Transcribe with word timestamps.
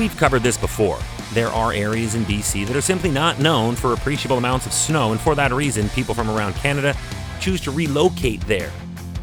We've 0.00 0.16
covered 0.16 0.42
this 0.42 0.56
before. 0.56 0.98
There 1.34 1.48
are 1.48 1.74
areas 1.74 2.14
in 2.14 2.24
BC 2.24 2.66
that 2.66 2.74
are 2.74 2.80
simply 2.80 3.10
not 3.10 3.38
known 3.38 3.76
for 3.76 3.92
appreciable 3.92 4.38
amounts 4.38 4.64
of 4.64 4.72
snow, 4.72 5.12
and 5.12 5.20
for 5.20 5.34
that 5.34 5.52
reason, 5.52 5.90
people 5.90 6.14
from 6.14 6.30
around 6.30 6.54
Canada 6.54 6.96
choose 7.38 7.60
to 7.60 7.70
relocate 7.70 8.40
there 8.46 8.72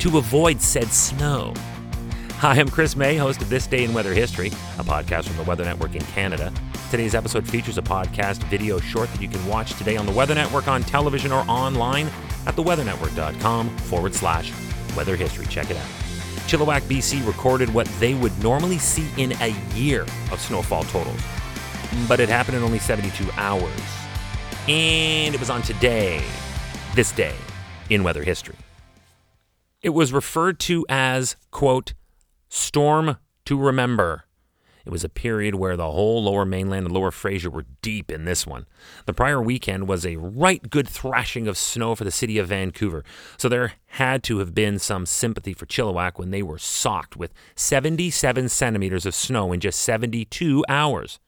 to 0.00 0.18
avoid 0.18 0.60
said 0.60 0.88
snow. 0.88 1.54
Hi, 2.38 2.58
I'm 2.58 2.68
Chris 2.68 2.96
Mei, 2.96 3.16
host 3.16 3.40
of 3.40 3.50
This 3.50 3.68
Day 3.68 3.84
in 3.84 3.94
Weather 3.94 4.12
History, 4.12 4.48
a 4.48 4.82
podcast 4.82 5.28
from 5.28 5.36
the 5.36 5.44
Weather 5.44 5.64
Network 5.64 5.94
in 5.94 6.02
Canada. 6.06 6.52
Today's 6.90 7.14
episode 7.14 7.46
features 7.46 7.78
a 7.78 7.82
podcast 7.82 8.42
video 8.48 8.80
short 8.80 9.08
that 9.12 9.22
you 9.22 9.28
can 9.28 9.46
watch 9.46 9.74
today 9.78 9.96
on 9.96 10.06
the 10.06 10.12
Weather 10.12 10.34
Network 10.34 10.66
on 10.66 10.82
television 10.82 11.30
or 11.30 11.44
online 11.48 12.08
at 12.48 12.56
theweathernetwork.com 12.56 13.76
forward 13.76 14.12
slash 14.12 14.52
weather 14.96 15.14
history. 15.14 15.46
Check 15.46 15.70
it 15.70 15.76
out. 15.76 16.03
Chilliwack, 16.46 16.82
BC 16.82 17.26
recorded 17.26 17.72
what 17.72 17.86
they 18.00 18.14
would 18.14 18.36
normally 18.42 18.78
see 18.78 19.08
in 19.20 19.32
a 19.40 19.48
year 19.74 20.02
of 20.30 20.40
snowfall 20.40 20.84
totals, 20.84 21.20
but 22.06 22.20
it 22.20 22.28
happened 22.28 22.56
in 22.56 22.62
only 22.62 22.78
72 22.78 23.28
hours. 23.36 23.80
And 24.68 25.34
it 25.34 25.40
was 25.40 25.50
on 25.50 25.62
today, 25.62 26.22
this 26.94 27.12
day, 27.12 27.34
in 27.88 28.02
weather 28.02 28.22
history. 28.22 28.56
It 29.80 29.90
was 29.90 30.12
referred 30.12 30.58
to 30.60 30.84
as, 30.88 31.36
quote, 31.50 31.94
storm 32.48 33.16
to 33.46 33.58
remember. 33.58 34.24
It 34.84 34.90
was 34.90 35.04
a 35.04 35.08
period 35.08 35.54
where 35.54 35.76
the 35.76 35.90
whole 35.90 36.22
lower 36.22 36.44
mainland 36.44 36.86
and 36.86 36.94
lower 36.94 37.10
Fraser 37.10 37.50
were 37.50 37.64
deep 37.80 38.10
in 38.10 38.24
this 38.24 38.46
one. 38.46 38.66
The 39.06 39.14
prior 39.14 39.42
weekend 39.42 39.88
was 39.88 40.04
a 40.04 40.16
right 40.16 40.68
good 40.68 40.88
thrashing 40.88 41.48
of 41.48 41.56
snow 41.56 41.94
for 41.94 42.04
the 42.04 42.10
city 42.10 42.36
of 42.38 42.48
Vancouver, 42.48 43.04
so 43.38 43.48
there 43.48 43.72
had 43.86 44.22
to 44.24 44.38
have 44.38 44.54
been 44.54 44.78
some 44.78 45.06
sympathy 45.06 45.54
for 45.54 45.66
Chilliwack 45.66 46.18
when 46.18 46.30
they 46.30 46.42
were 46.42 46.58
socked 46.58 47.16
with 47.16 47.32
77 47.56 48.48
centimeters 48.48 49.06
of 49.06 49.14
snow 49.14 49.52
in 49.52 49.60
just 49.60 49.80
72 49.80 50.64
hours. 50.68 51.18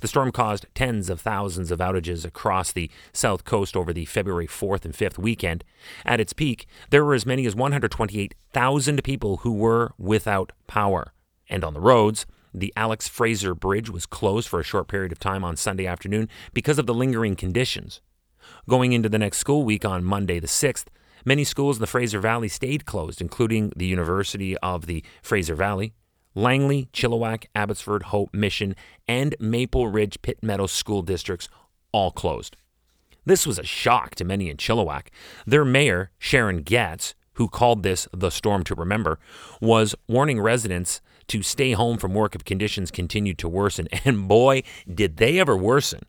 The 0.00 0.08
storm 0.08 0.32
caused 0.32 0.66
tens 0.74 1.08
of 1.08 1.20
thousands 1.20 1.70
of 1.70 1.78
outages 1.78 2.24
across 2.24 2.72
the 2.72 2.90
south 3.12 3.44
coast 3.44 3.76
over 3.76 3.92
the 3.92 4.04
February 4.04 4.46
4th 4.46 4.84
and 4.84 4.94
5th 4.94 5.18
weekend. 5.18 5.64
At 6.04 6.20
its 6.20 6.32
peak, 6.32 6.66
there 6.90 7.04
were 7.04 7.14
as 7.14 7.26
many 7.26 7.46
as 7.46 7.54
128,000 7.54 9.04
people 9.04 9.38
who 9.38 9.52
were 9.52 9.92
without 9.98 10.52
power. 10.66 11.12
And 11.48 11.64
on 11.64 11.74
the 11.74 11.80
roads, 11.80 12.26
the 12.54 12.72
Alex 12.76 13.08
Fraser 13.08 13.54
Bridge 13.54 13.90
was 13.90 14.06
closed 14.06 14.48
for 14.48 14.60
a 14.60 14.64
short 14.64 14.88
period 14.88 15.12
of 15.12 15.18
time 15.18 15.44
on 15.44 15.56
Sunday 15.56 15.86
afternoon 15.86 16.28
because 16.52 16.78
of 16.78 16.86
the 16.86 16.94
lingering 16.94 17.36
conditions. 17.36 18.00
Going 18.68 18.92
into 18.92 19.08
the 19.08 19.18
next 19.18 19.38
school 19.38 19.64
week 19.64 19.84
on 19.84 20.04
Monday 20.04 20.38
the 20.38 20.46
6th, 20.46 20.86
many 21.24 21.44
schools 21.44 21.76
in 21.76 21.80
the 21.80 21.86
Fraser 21.86 22.20
Valley 22.20 22.48
stayed 22.48 22.84
closed, 22.84 23.20
including 23.20 23.72
the 23.76 23.86
University 23.86 24.56
of 24.58 24.86
the 24.86 25.04
Fraser 25.22 25.54
Valley, 25.54 25.94
Langley, 26.34 26.88
Chilliwack, 26.92 27.46
Abbotsford, 27.54 28.04
Hope, 28.04 28.32
Mission, 28.32 28.74
and 29.06 29.34
Maple 29.38 29.88
Ridge 29.88 30.20
Pitt 30.22 30.42
Meadows 30.42 30.72
school 30.72 31.02
districts 31.02 31.48
all 31.92 32.10
closed. 32.10 32.56
This 33.24 33.46
was 33.46 33.58
a 33.58 33.64
shock 33.64 34.14
to 34.16 34.24
many 34.24 34.50
in 34.50 34.56
Chilliwack. 34.56 35.08
Their 35.46 35.64
mayor, 35.64 36.10
Sharon 36.18 36.64
Gaetz, 36.64 37.14
who 37.34 37.48
called 37.48 37.82
this 37.82 38.08
the 38.12 38.30
storm 38.30 38.64
to 38.64 38.74
remember, 38.74 39.18
was 39.60 39.94
warning 40.08 40.40
residents 40.40 41.00
to 41.28 41.42
stay 41.42 41.72
home 41.72 41.98
from 41.98 42.14
work 42.14 42.34
if 42.34 42.44
conditions 42.44 42.90
continued 42.90 43.38
to 43.38 43.48
worsen. 43.48 43.88
And 44.04 44.28
boy, 44.28 44.62
did 44.92 45.16
they 45.16 45.38
ever 45.38 45.56
worsen. 45.56 46.00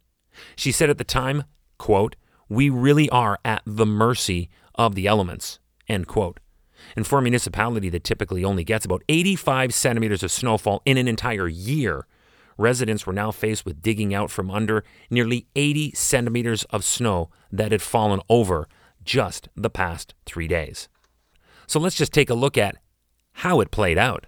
She 0.56 0.72
said 0.72 0.90
at 0.90 0.98
the 0.98 1.04
time, 1.04 1.44
quote, 1.78 2.16
we 2.50 2.70
really 2.70 3.10
are 3.10 3.40
at 3.46 3.62
the 3.66 3.86
mercy 3.86 4.50
of 4.76 4.96
the 4.96 5.08
elements, 5.08 5.60
end 5.88 6.08
quote. 6.08 6.40
And 6.96 7.08
for 7.08 7.20
a 7.20 7.22
municipality 7.22 7.90
that 7.90 8.04
typically 8.04 8.44
only 8.44 8.64
gets 8.64 8.86
about 8.86 9.04
85 9.08 9.74
centimeters 9.74 10.24
of 10.24 10.32
snowfall 10.32 10.82
in 10.86 10.98
an 10.98 11.08
entire 11.08 11.48
year, 11.48 12.06
residents 12.58 13.08
were 13.08 13.14
now 13.14 13.32
faced 13.32 13.66
with 13.66 13.82
digging 13.82 14.14
out 14.14 14.30
from 14.30 14.52
under 14.52 14.84
nearly 15.10 15.48
80 15.56 15.94
centimeters 15.94 16.64
of 16.66 16.84
snow 16.84 17.30
that 17.52 17.72
had 17.72 17.81
fallen 17.81 18.20
over 18.30 18.68
just 19.03 19.50
the 19.56 19.70
past 19.70 20.14
three 20.26 20.47
days. 20.47 20.90
So 21.68 21.79
let's 21.79 21.96
just 21.96 22.13
take 22.13 22.29
a 22.29 22.34
look 22.34 22.57
at 22.57 22.78
how 23.34 23.59
it 23.62 23.72
played 23.72 23.97
out. 23.97 24.25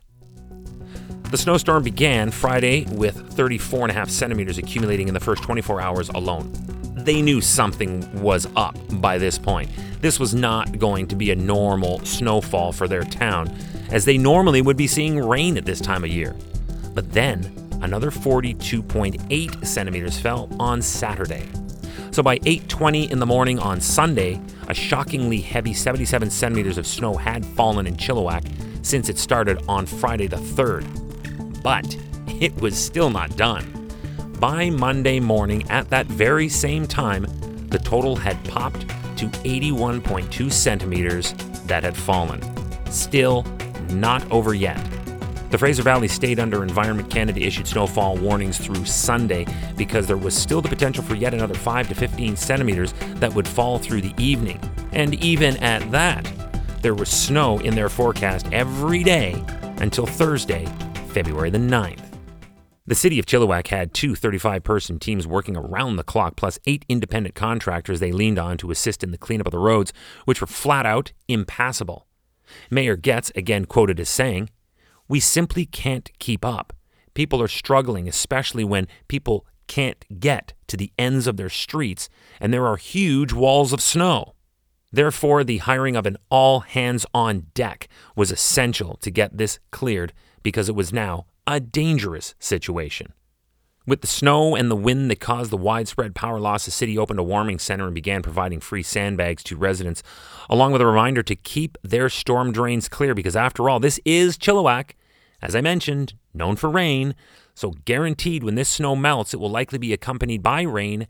The 1.31 1.37
snowstorm 1.37 1.83
began 1.83 2.31
Friday 2.31 2.85
with 2.85 3.35
34.5 3.35 4.09
centimeters 4.09 4.57
accumulating 4.57 5.07
in 5.07 5.13
the 5.13 5.19
first 5.19 5.43
24 5.43 5.81
hours 5.81 6.09
alone. 6.09 6.51
They 6.95 7.21
knew 7.21 7.41
something 7.41 8.21
was 8.21 8.47
up 8.55 8.77
by 9.01 9.17
this 9.17 9.37
point. 9.37 9.69
This 10.01 10.19
was 10.19 10.33
not 10.33 10.79
going 10.79 11.07
to 11.07 11.15
be 11.15 11.31
a 11.31 11.35
normal 11.35 11.99
snowfall 12.05 12.71
for 12.71 12.87
their 12.87 13.03
town, 13.03 13.55
as 13.91 14.05
they 14.05 14.17
normally 14.17 14.61
would 14.61 14.77
be 14.77 14.87
seeing 14.87 15.19
rain 15.19 15.57
at 15.57 15.65
this 15.65 15.81
time 15.81 16.03
of 16.03 16.09
year. 16.09 16.35
But 16.93 17.11
then, 17.11 17.43
another 17.81 18.11
42.8 18.11 19.65
centimeters 19.65 20.19
fell 20.19 20.47
on 20.59 20.81
Saturday. 20.81 21.47
So 22.15 22.23
by 22.23 22.37
8:20 22.45 23.11
in 23.11 23.19
the 23.19 23.25
morning 23.25 23.59
on 23.59 23.81
Sunday, 23.81 24.39
a 24.69 24.73
shockingly 24.73 25.41
heavy 25.41 25.73
77 25.73 26.29
centimeters 26.29 26.77
of 26.77 26.87
snow 26.87 27.17
had 27.17 27.45
fallen 27.45 27.85
in 27.85 27.97
Chilliwack 27.97 28.45
since 28.83 29.09
it 29.09 29.17
started 29.17 29.61
on 29.67 29.85
Friday 29.85 30.27
the 30.27 30.37
3rd. 30.37 30.85
But 31.61 31.97
it 32.39 32.55
was 32.61 32.77
still 32.77 33.09
not 33.09 33.35
done. 33.35 33.91
By 34.39 34.69
Monday 34.69 35.19
morning 35.19 35.69
at 35.69 35.89
that 35.89 36.05
very 36.05 36.47
same 36.47 36.87
time, 36.87 37.25
the 37.67 37.79
total 37.79 38.15
had 38.15 38.41
popped 38.45 38.87
to 39.17 39.27
81.2 39.43 40.49
centimeters 40.49 41.33
that 41.65 41.83
had 41.83 41.97
fallen. 41.97 42.39
Still 42.89 43.45
not 43.89 44.23
over 44.31 44.53
yet. 44.53 44.79
The 45.51 45.57
Fraser 45.57 45.83
Valley 45.83 46.07
stayed 46.07 46.39
under 46.39 46.63
Environment 46.63 47.09
Canada 47.09 47.39
issued 47.41 47.67
snowfall 47.67 48.17
warnings 48.17 48.57
through 48.57 48.85
Sunday 48.85 49.45
because 49.77 50.07
there 50.07 50.17
was 50.17 50.35
still 50.35 50.61
the 50.61 50.69
potential 50.69 51.03
for 51.03 51.15
yet 51.15 51.33
another 51.33 51.53
5 51.53 51.89
to 51.89 51.95
15 51.95 52.35
centimeters 52.35 52.93
that 53.15 53.33
would 53.33 53.47
fall 53.47 53.77
through 53.77 54.01
the 54.01 54.13
evening. 54.17 54.59
And 54.91 55.13
even 55.23 55.57
at 55.57 55.89
that, 55.91 56.29
there 56.81 56.95
was 56.95 57.09
snow 57.09 57.59
in 57.59 57.75
their 57.75 57.89
forecast 57.89 58.47
every 58.51 59.03
day 59.03 59.43
until 59.77 60.05
Thursday, 60.05 60.65
February 61.09 61.49
the 61.49 61.57
9th. 61.57 62.01
The 62.87 62.95
city 62.95 63.17
of 63.17 63.25
Chilliwack 63.25 63.67
had 63.67 63.95
two 63.95 64.13
35 64.13 64.63
person 64.63 64.99
teams 64.99 65.25
working 65.25 65.57
around 65.57 65.95
the 65.95 66.03
clock, 66.03 66.35
plus 66.35 66.59
eight 66.67 66.85
independent 66.87 67.33
contractors 67.33 67.99
they 67.99 68.11
leaned 68.11 68.37
on 68.37 68.57
to 68.57 68.69
assist 68.69 69.03
in 69.03 69.09
the 69.09 69.17
cleanup 69.17 69.47
of 69.47 69.51
the 69.51 69.57
roads, 69.57 69.91
which 70.25 70.39
were 70.39 70.47
flat 70.47 70.85
out 70.85 71.11
impassable. 71.27 72.05
Mayor 72.69 72.95
Gaetz 72.95 73.35
again 73.35 73.65
quoted 73.65 73.99
as 73.99 74.09
saying, 74.09 74.49
we 75.07 75.19
simply 75.19 75.65
can't 75.65 76.11
keep 76.19 76.43
up. 76.43 76.73
People 77.13 77.41
are 77.41 77.47
struggling, 77.47 78.07
especially 78.07 78.63
when 78.63 78.87
people 79.07 79.45
can't 79.67 80.05
get 80.19 80.53
to 80.67 80.77
the 80.77 80.91
ends 80.97 81.27
of 81.27 81.37
their 81.37 81.49
streets 81.49 82.09
and 82.39 82.53
there 82.53 82.67
are 82.67 82.77
huge 82.77 83.33
walls 83.33 83.73
of 83.73 83.81
snow. 83.81 84.33
Therefore, 84.91 85.43
the 85.43 85.57
hiring 85.57 85.95
of 85.95 86.05
an 86.05 86.17
all 86.29 86.61
hands 86.61 87.05
on 87.13 87.47
deck 87.53 87.87
was 88.15 88.31
essential 88.31 88.95
to 88.97 89.11
get 89.11 89.37
this 89.37 89.59
cleared 89.71 90.13
because 90.43 90.69
it 90.69 90.75
was 90.75 90.93
now 90.93 91.25
a 91.47 91.59
dangerous 91.59 92.35
situation. 92.39 93.13
With 93.87 94.01
the 94.01 94.07
snow 94.07 94.55
and 94.55 94.71
the 94.71 94.75
wind 94.75 95.11
that 95.11 95.19
caused 95.19 95.51
the 95.51 95.57
widespread 95.57 96.15
power 96.15 96.39
loss, 96.39 96.65
the 96.65 96.71
city 96.71 96.97
opened 96.97 97.19
a 97.19 97.23
warming 97.23 97.59
center 97.59 97.85
and 97.85 97.93
began 97.93 98.23
providing 98.23 98.59
free 98.59 98.81
sandbags 98.81 99.43
to 99.43 99.55
residents, 99.55 100.01
along 100.49 100.71
with 100.71 100.81
a 100.81 100.87
reminder 100.87 101.21
to 101.21 101.35
keep 101.35 101.77
their 101.83 102.09
storm 102.09 102.51
drains 102.51 102.89
clear 102.89 103.13
because, 103.13 103.35
after 103.35 103.69
all, 103.69 103.79
this 103.79 103.99
is 104.03 104.39
Chilliwack, 104.39 104.91
as 105.39 105.55
I 105.55 105.61
mentioned, 105.61 106.15
known 106.33 106.55
for 106.55 106.67
rain. 106.67 107.13
So, 107.53 107.75
guaranteed 107.85 108.43
when 108.43 108.55
this 108.55 108.69
snow 108.69 108.95
melts, 108.95 109.35
it 109.35 109.39
will 109.39 109.51
likely 109.51 109.77
be 109.77 109.93
accompanied 109.93 110.41
by 110.41 110.63
rain. 110.63 111.05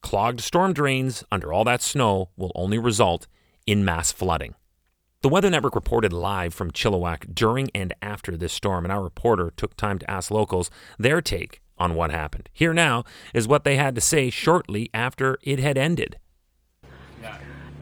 Clogged 0.00 0.40
storm 0.40 0.72
drains 0.72 1.22
under 1.30 1.52
all 1.52 1.62
that 1.62 1.80
snow 1.80 2.30
will 2.36 2.52
only 2.56 2.76
result 2.78 3.28
in 3.68 3.84
mass 3.84 4.10
flooding. 4.10 4.56
The 5.22 5.28
Weather 5.28 5.48
Network 5.48 5.76
reported 5.76 6.12
live 6.12 6.52
from 6.52 6.72
Chilliwack 6.72 7.36
during 7.36 7.70
and 7.72 7.94
after 8.02 8.36
this 8.36 8.52
storm, 8.52 8.84
and 8.84 8.90
our 8.92 9.02
reporter 9.02 9.52
took 9.56 9.76
time 9.76 10.00
to 10.00 10.10
ask 10.10 10.32
locals 10.32 10.72
their 10.98 11.22
take 11.22 11.60
on 11.78 11.94
what 11.94 12.10
happened. 12.10 12.48
Here 12.52 12.72
now 12.72 13.04
is 13.34 13.46
what 13.46 13.64
they 13.64 13.76
had 13.76 13.94
to 13.94 14.00
say 14.00 14.30
shortly 14.30 14.90
after 14.94 15.38
it 15.42 15.58
had 15.58 15.76
ended. 15.76 16.18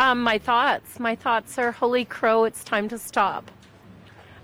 Um, 0.00 0.22
my 0.22 0.38
thoughts. 0.38 0.98
My 0.98 1.14
thoughts 1.14 1.58
are 1.58 1.70
holy 1.70 2.04
crow, 2.04 2.44
it's 2.44 2.64
time 2.64 2.88
to 2.88 2.98
stop. 2.98 3.50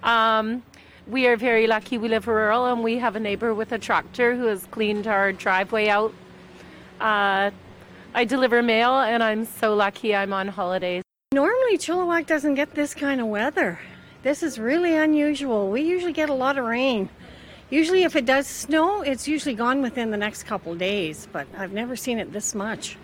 Um, 0.02 0.62
we 1.06 1.26
are 1.26 1.36
very 1.36 1.66
lucky 1.66 1.98
we 1.98 2.08
live 2.08 2.28
rural 2.28 2.66
and 2.66 2.84
we 2.84 2.98
have 2.98 3.16
a 3.16 3.20
neighbor 3.20 3.52
with 3.52 3.72
a 3.72 3.78
tractor 3.78 4.36
who 4.36 4.46
has 4.46 4.66
cleaned 4.66 5.06
our 5.06 5.32
driveway 5.32 5.88
out. 5.88 6.14
Uh, 7.00 7.50
I 8.14 8.24
deliver 8.24 8.62
mail 8.62 9.00
and 9.00 9.22
I'm 9.22 9.44
so 9.44 9.74
lucky 9.74 10.14
I'm 10.14 10.32
on 10.32 10.48
holidays. 10.48 11.02
Normally, 11.32 11.78
Chilliwack 11.78 12.26
doesn't 12.26 12.54
get 12.54 12.74
this 12.74 12.94
kind 12.94 13.20
of 13.20 13.26
weather. 13.28 13.78
This 14.22 14.42
is 14.42 14.58
really 14.58 14.96
unusual. 14.96 15.70
We 15.70 15.82
usually 15.82 16.12
get 16.12 16.28
a 16.28 16.34
lot 16.34 16.58
of 16.58 16.64
rain. 16.64 17.08
Usually, 17.70 18.02
if 18.02 18.16
it 18.16 18.26
does 18.26 18.48
snow, 18.48 19.02
it's 19.02 19.28
usually 19.28 19.54
gone 19.54 19.80
within 19.80 20.10
the 20.10 20.16
next 20.16 20.42
couple 20.42 20.74
days, 20.74 21.28
but 21.32 21.46
I've 21.56 21.72
never 21.72 21.94
seen 21.94 22.18
it 22.18 22.32
this 22.32 22.52
much. 22.52 22.96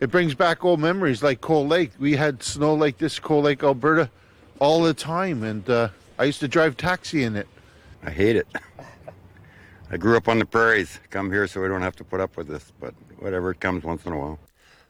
It 0.00 0.10
brings 0.10 0.34
back 0.34 0.62
old 0.62 0.78
memories 0.78 1.22
like 1.22 1.40
Cold 1.40 1.68
Lake. 1.68 1.92
We 1.98 2.16
had 2.16 2.42
snow 2.42 2.74
like 2.74 2.98
this, 2.98 3.18
Cold 3.18 3.44
Lake, 3.44 3.62
Alberta, 3.62 4.10
all 4.58 4.82
the 4.82 4.92
time, 4.92 5.42
and 5.42 5.68
uh, 5.68 5.88
I 6.18 6.24
used 6.24 6.40
to 6.40 6.48
drive 6.48 6.76
taxi 6.76 7.22
in 7.22 7.34
it. 7.34 7.48
I 8.02 8.10
hate 8.10 8.36
it. 8.36 8.46
I 9.90 9.96
grew 9.96 10.16
up 10.16 10.28
on 10.28 10.38
the 10.38 10.44
prairies. 10.44 11.00
Come 11.10 11.30
here 11.30 11.46
so 11.46 11.62
we 11.62 11.68
don't 11.68 11.82
have 11.82 11.96
to 11.96 12.04
put 12.04 12.20
up 12.20 12.36
with 12.36 12.46
this, 12.46 12.72
but 12.78 12.94
whatever, 13.18 13.50
it 13.50 13.60
comes 13.60 13.84
once 13.84 14.04
in 14.04 14.12
a 14.12 14.18
while. 14.18 14.38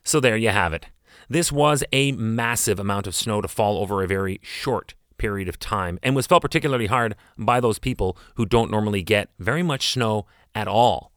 So 0.03 0.19
there 0.19 0.37
you 0.37 0.50
have 0.50 0.73
it. 0.73 0.87
This 1.29 1.53
was 1.53 1.85
a 1.93 2.12
massive 2.12 2.81
amount 2.81 3.06
of 3.06 3.15
snow 3.15 3.41
to 3.41 3.49
fall 3.49 3.79
over 3.79 4.03
a 4.03 4.09
very 4.09 4.41
short 4.43 4.94
period 5.20 5.49
of 5.49 5.58
time 5.58 5.99
and 6.02 6.17
was 6.17 6.26
felt 6.26 6.43
particularly 6.43 6.87
hard 6.87 7.14
by 7.37 7.61
those 7.61 7.78
people 7.78 8.17
who 8.37 8.46
don't 8.46 8.70
normally 8.70 9.02
get 9.02 9.28
very 9.38 9.62
much 9.62 9.93
snow 9.93 10.26
at 10.55 10.67
all. 10.67 11.12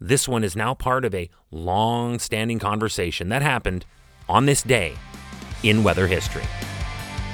This 0.00 0.28
one 0.28 0.42
is 0.42 0.56
now 0.56 0.74
part 0.74 1.04
of 1.04 1.14
a 1.14 1.30
long 1.50 2.18
standing 2.18 2.58
conversation 2.58 3.28
that 3.28 3.42
happened 3.42 3.86
on 4.28 4.46
this 4.46 4.62
day 4.62 4.94
in 5.62 5.84
weather 5.84 6.08
history. 6.08 6.42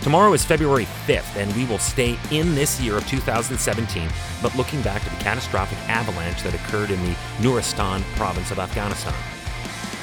Tomorrow 0.03 0.35
is 0.35 0.45
February 0.45 0.87
5th, 1.07 1.37
and 1.37 1.51
we 1.57 1.65
will 1.65 1.79
stay 1.79 2.19
in 2.31 2.55
this 2.55 2.79
year 2.79 2.99
of 2.99 3.07
2017, 3.09 4.07
but 4.43 4.55
looking 4.55 4.83
back 4.83 5.03
to 5.03 5.09
the 5.09 5.17
catastrophic 5.17 5.79
avalanche 5.89 6.43
that 6.43 6.55
occurred 6.55 6.91
in 6.91 7.03
the 7.03 7.17
Nuristan 7.41 8.03
province 8.17 8.51
of 8.51 8.59
Afghanistan. 8.59 9.15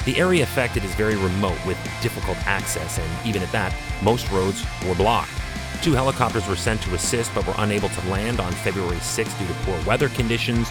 The 0.04 0.18
area 0.18 0.42
affected 0.42 0.84
is 0.84 0.92
very 0.96 1.14
remote 1.14 1.64
with 1.64 1.78
difficult 2.02 2.36
access, 2.48 2.98
and 2.98 3.26
even 3.26 3.42
at 3.42 3.52
that, 3.52 3.72
most 4.02 4.28
roads 4.32 4.64
were 4.88 4.96
blocked. 4.96 5.41
Two 5.82 5.94
helicopters 5.94 6.46
were 6.46 6.54
sent 6.54 6.80
to 6.82 6.94
assist 6.94 7.34
but 7.34 7.44
were 7.44 7.54
unable 7.58 7.88
to 7.88 8.08
land 8.08 8.38
on 8.38 8.52
February 8.52 8.98
6th 8.98 9.36
due 9.36 9.48
to 9.48 9.54
poor 9.64 9.84
weather 9.84 10.08
conditions, 10.10 10.68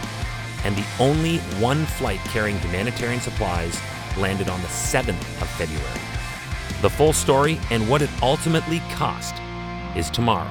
and 0.64 0.74
the 0.74 0.86
only 1.00 1.40
one 1.60 1.86
flight 1.86 2.20
carrying 2.26 2.58
humanitarian 2.60 3.20
supplies 3.20 3.78
landed 4.18 4.48
on 4.48 4.62
the 4.62 4.68
7th 4.68 5.42
of 5.42 5.50
February. 5.50 6.02
The 6.82 6.90
full 6.90 7.12
story 7.12 7.60
and 7.72 7.90
what 7.90 8.02
it 8.02 8.10
ultimately 8.24 8.80
cost 8.92 9.36
is 9.98 10.10
tomorrow 10.10 10.50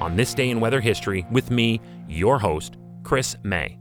on 0.00 0.14
This 0.14 0.34
Day 0.34 0.50
in 0.50 0.60
Weather 0.60 0.80
History 0.80 1.26
with 1.32 1.50
me, 1.50 1.80
your 2.06 2.38
host, 2.38 2.76
Chris 3.02 3.36
Mei. 3.42 3.76